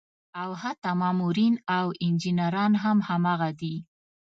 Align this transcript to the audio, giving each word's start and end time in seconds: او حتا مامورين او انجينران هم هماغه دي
او 0.41 0.49
حتا 0.61 0.91
مامورين 1.01 1.53
او 1.77 1.85
انجينران 2.05 2.71
هم 2.83 2.97
هماغه 3.09 3.49
دي 3.61 3.75